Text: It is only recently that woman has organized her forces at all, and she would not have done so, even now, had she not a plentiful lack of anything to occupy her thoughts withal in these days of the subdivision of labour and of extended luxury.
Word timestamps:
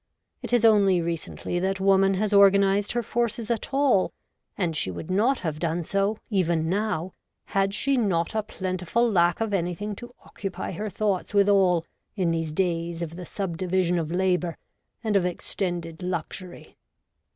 It 0.41 0.51
is 0.51 0.65
only 0.65 0.99
recently 0.99 1.59
that 1.59 1.79
woman 1.79 2.15
has 2.15 2.33
organized 2.33 2.93
her 2.93 3.03
forces 3.03 3.51
at 3.51 3.71
all, 3.71 4.11
and 4.57 4.75
she 4.75 4.89
would 4.89 5.11
not 5.11 5.37
have 5.41 5.59
done 5.59 5.83
so, 5.83 6.17
even 6.31 6.67
now, 6.67 7.13
had 7.45 7.75
she 7.75 7.97
not 7.97 8.33
a 8.33 8.41
plentiful 8.41 9.07
lack 9.11 9.39
of 9.39 9.53
anything 9.53 9.95
to 9.97 10.11
occupy 10.25 10.71
her 10.71 10.89
thoughts 10.89 11.35
withal 11.35 11.85
in 12.15 12.31
these 12.31 12.51
days 12.51 13.03
of 13.03 13.15
the 13.15 13.27
subdivision 13.27 13.99
of 13.99 14.09
labour 14.11 14.57
and 15.03 15.15
of 15.15 15.23
extended 15.27 16.01
luxury. 16.01 16.77